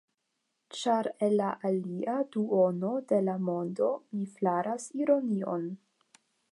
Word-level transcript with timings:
Ĉar 0.77 1.09
el 1.27 1.35
la 1.41 1.49
alia 1.71 2.15
duono 2.37 2.91
de 3.13 3.21
la 3.29 3.37
mondo, 3.51 3.93
mi 4.19 4.27
flaras 4.39 4.93
ironion. 5.05 5.73